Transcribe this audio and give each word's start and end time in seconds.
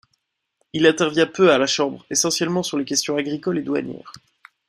Il 0.73 0.87
intervient 0.87 1.27
peu 1.27 1.51
à 1.53 1.59
la 1.59 1.67
Chambre, 1.67 2.03
essentiellement 2.09 2.63
sur 2.63 2.75
les 2.79 2.85
questions 2.85 3.17
agricoles 3.17 3.59
et 3.59 3.61
douanières. 3.61 4.13